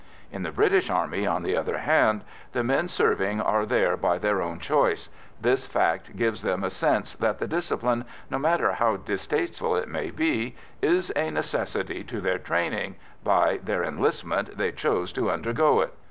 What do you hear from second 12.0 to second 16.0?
to their training by their enlistment they chose to undergo it.